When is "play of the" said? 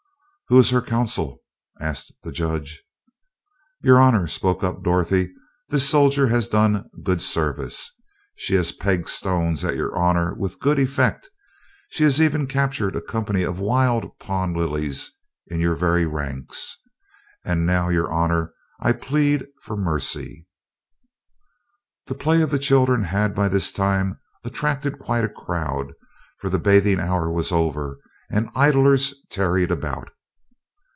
22.15-22.59